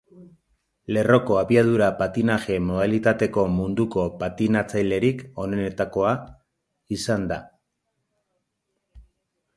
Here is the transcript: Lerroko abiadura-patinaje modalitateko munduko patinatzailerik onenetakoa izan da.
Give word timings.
Lerroko 0.95 1.35
abiadura-patinaje 1.41 2.57
modalitateko 2.69 3.45
munduko 3.59 4.07
patinatzailerik 4.23 5.23
onenetakoa 5.45 6.17
izan 6.99 7.29
da. 7.35 7.41